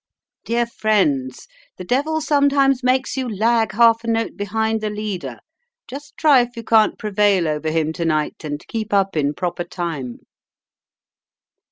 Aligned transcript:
"Dear 0.45 0.65
friends, 0.65 1.47
the 1.77 1.83
devil 1.83 2.21
sometimes 2.21 2.81
makes 2.81 3.15
you 3.17 3.29
lag 3.29 3.73
half 3.73 4.03
a 4.03 4.07
note 4.07 4.35
behind 4.35 4.81
the 4.81 4.89
leader. 4.89 5.37
Just 5.87 6.17
try 6.17 6.41
if 6.41 6.57
you 6.57 6.63
can't 6.63 6.97
prevail 6.97 7.47
over 7.47 7.69
him 7.69 7.93
to 7.93 8.05
night, 8.05 8.43
and 8.43 8.65
keep 8.67 8.93
up 8.95 9.15
in 9.15 9.35
proper 9.35 9.63
time." 9.63 10.21